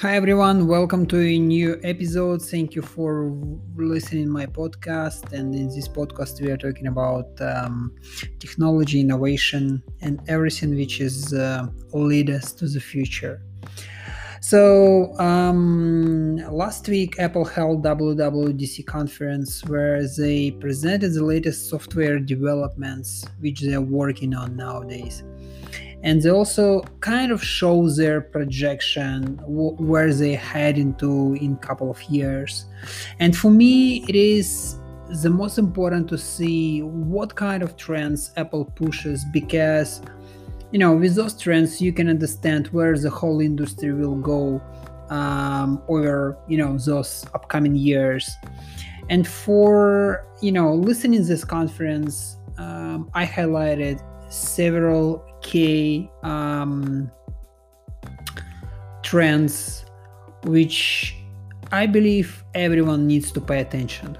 [0.00, 2.42] Hi everyone, welcome to a new episode.
[2.42, 3.30] Thank you for
[3.76, 5.32] listening my podcast.
[5.32, 7.94] And in this podcast, we are talking about um,
[8.40, 13.40] technology, innovation, and everything which is uh, lead us to the future.
[14.40, 23.24] So um, last week, Apple held WWDC conference where they presented the latest software developments
[23.38, 25.22] which they are working on nowadays
[26.04, 31.90] and they also kind of show their projection w- where they head into in couple
[31.90, 32.66] of years.
[33.18, 34.76] And for me it is
[35.22, 40.00] the most important to see what kind of trends apple pushes because
[40.72, 44.62] you know with those trends you can understand where the whole industry will go
[45.08, 48.30] um, over you know those upcoming years.
[49.08, 54.00] And for you know listening this conference um, i highlighted
[54.34, 57.10] several key um,
[59.02, 59.84] trends
[60.44, 61.16] which
[61.72, 64.18] I believe everyone needs to pay attention.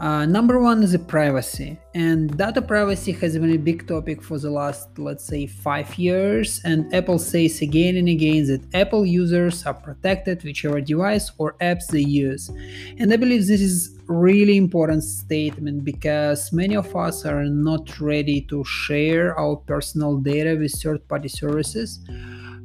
[0.00, 4.38] Uh, number one is the privacy, and data privacy has been a big topic for
[4.38, 6.58] the last, let's say, five years.
[6.64, 11.88] And Apple says again and again that Apple users are protected whichever device or apps
[11.88, 12.48] they use.
[12.96, 18.40] And I believe this is really important statement because many of us are not ready
[18.48, 22.00] to share our personal data with third-party services,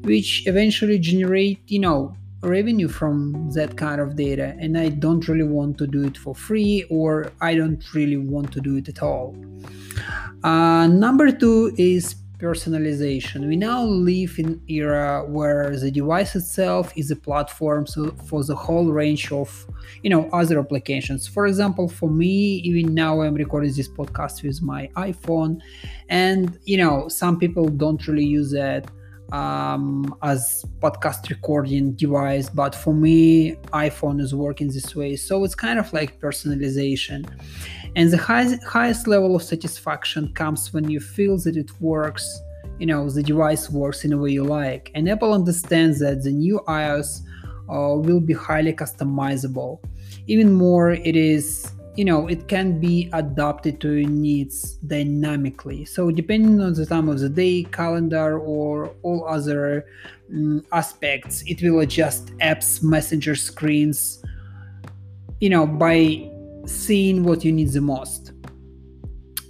[0.03, 5.43] which eventually generate, you know, revenue from that kind of data and i don't really
[5.43, 9.01] want to do it for free or i don't really want to do it at
[9.01, 9.35] all.
[10.43, 13.47] Uh, number two is personalization.
[13.47, 18.55] We now live in era where the device itself is a platform so for the
[18.55, 19.65] whole range of
[20.03, 21.27] you know other applications.
[21.27, 25.61] For example for me even now i'm recording this podcast with my iphone
[26.09, 28.91] and you know some people don't really use that
[29.31, 35.15] um, as podcast recording device but for me iphone is working this way.
[35.15, 37.27] So it's kind of like personalization.
[37.95, 42.41] And the highest, highest level of satisfaction comes when you feel that it works
[42.79, 44.91] you know the device works in a way you like.
[44.95, 47.21] And apple understands that the new ios
[47.69, 49.79] uh, will be highly customizable.
[50.27, 51.64] Even more it is
[51.95, 55.85] you know it can be adapted to your needs dynamically.
[55.85, 59.85] So depending on the time of the day calendar or all other
[60.29, 64.23] um, aspects it will adjust apps messenger screens
[65.39, 66.29] you know by
[66.65, 68.31] seeing what you need the most.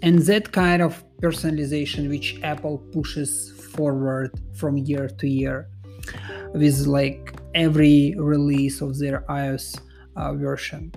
[0.02, 5.68] And that kind of personalization which apple pushes forward from year to year
[6.54, 9.80] with like every release of their ios
[10.16, 10.92] uh, version.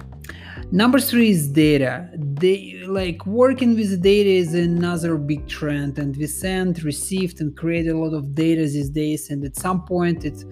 [0.71, 2.09] Number three is data.
[2.15, 7.89] They like working with data is another big trend and we send received and create
[7.89, 10.45] a lot of data these days and at some point it's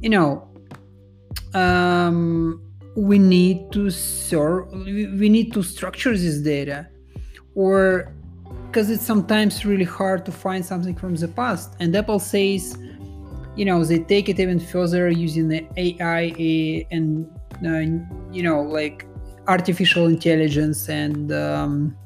[0.00, 0.48] you know
[1.54, 2.62] um,
[2.96, 6.88] we need to serve we need to structure this data
[7.54, 8.14] or
[8.66, 11.74] because it's sometimes really hard to find something from the past.
[11.80, 12.78] And apple says
[13.56, 17.28] you know they take it even further using the ai and
[18.32, 19.06] you know like
[19.48, 21.96] artificial intelligence and um,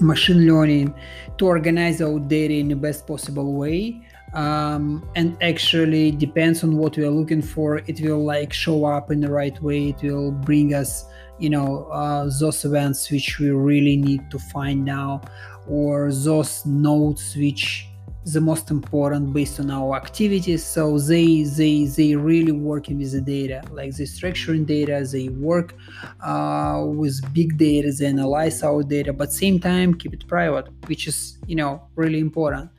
[0.00, 0.94] machine learning
[1.38, 4.00] to organize our data in the best possible way.
[4.34, 7.78] Um, and actually depends on what we are looking for.
[7.86, 9.90] It will like show up in the right way.
[9.90, 11.06] It will bring us
[11.38, 15.20] you know uh, those events which we really need to find now
[15.66, 17.88] or those nodes which
[18.24, 20.64] the most important based on our activities.
[20.64, 25.74] So they they they really working with the data like they structuring data they work
[26.22, 31.06] uh, with big data they analyze our data but same time keep it private which
[31.06, 32.70] is you know really important.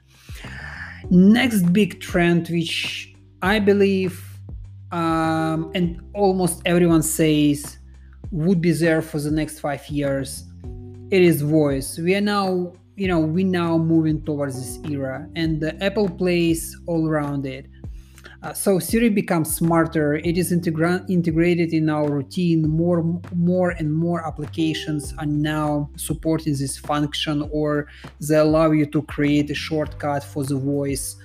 [1.09, 4.23] Next big trend which i believe
[4.91, 7.77] um, and almost everyone says
[8.31, 10.45] would be there for the next five years
[11.11, 11.97] it is voice.
[11.97, 16.77] We are now you know we now moving towards this era and the apple plays
[16.87, 17.67] all around it.
[18.43, 20.15] Uh, so siri becomes smarter.
[20.15, 22.69] It is integra- integrated in our routine.
[22.69, 23.03] More
[23.33, 27.87] more and more applications are now supporting this function or
[28.19, 31.15] they allow you to create a shortcut for the voice.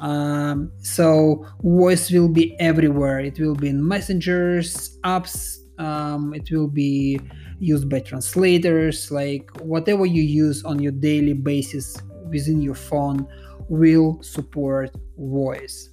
[0.00, 3.20] Um, so voice will be everywhere.
[3.20, 7.20] It will be in messengers apps um, it will be
[7.58, 11.96] used by translators like whatever you use on your daily basis
[12.28, 13.26] within your phone
[13.68, 15.90] will support voice.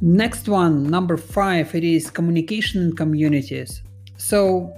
[0.00, 3.82] Next one number five it is communication and communities.
[4.16, 4.74] So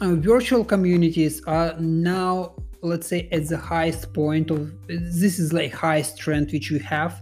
[0.00, 5.72] uh, virtual communities are now let's say at the highest point of this is like
[5.72, 7.20] highest trend which we have.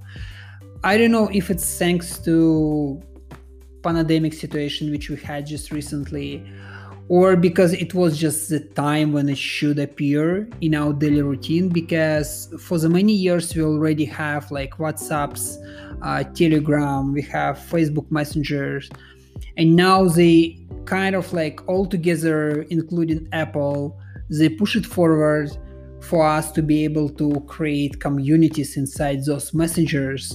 [0.84, 3.00] I don't know if it's thanks to
[3.82, 6.44] pandemic situation which we had just recently
[7.08, 11.68] or because it was just the time when it should appear in our daily routine
[11.68, 15.56] because for the many years we already have like whatsapps
[16.02, 18.88] uh, telegram we have facebook messengers
[19.56, 23.98] and now they kind of like all together including apple
[24.30, 25.50] they push it forward
[26.02, 30.32] for us to be able to create communities inside those messengers.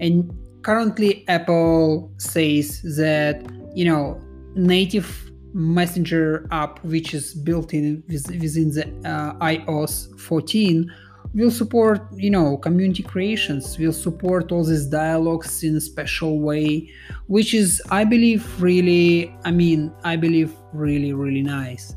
[0.00, 0.32] And
[0.66, 3.36] currently apple says that
[3.72, 4.20] you know
[4.56, 10.92] native messenger app which is built in within the uh, ios 14
[11.34, 16.90] will support you know community creations will support all these dialogues in a special way
[17.28, 21.94] which is i believe really i mean i believe really really nice.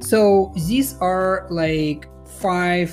[0.00, 2.90] So these are like five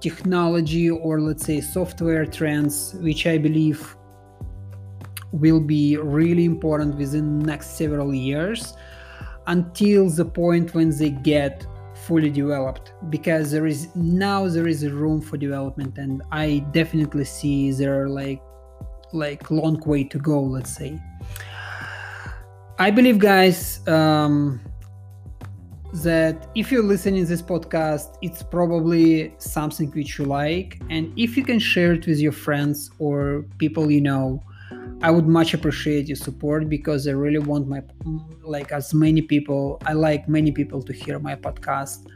[0.00, 3.96] technology or let's say software trends which i believe
[5.32, 8.74] will be really important within next several years
[9.46, 11.66] until the point when they get
[12.06, 17.24] fully developed because there is now there is a room for development and i definitely
[17.24, 18.42] see there are like
[19.12, 20.98] like long way to go let's say.
[22.78, 24.60] I believe guys um
[25.92, 31.44] that if you're listening this podcast it's probably something which you like and if you
[31.44, 34.42] can share it with your friends or people you know
[35.02, 37.82] I would much appreciate your support because I really want my
[38.42, 42.06] like as many people I like many people to hear my podcast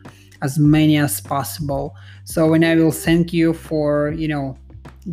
[0.42, 1.96] as many as possible.
[2.24, 4.56] So when I will thank you for you know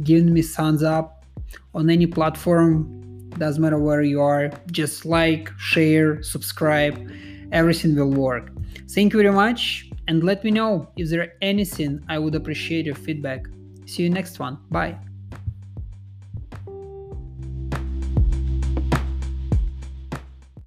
[0.04, 1.26] giving me thumbs up
[1.74, 3.00] on any platform.
[3.38, 6.96] Doesn't matter where you are just like share subscribe
[7.52, 8.52] everything will work.
[8.90, 12.96] Thank you very much and let me know if there anything i would appreciate your
[12.96, 13.46] feedback.
[13.86, 14.58] See you next one.
[14.70, 15.13] Bye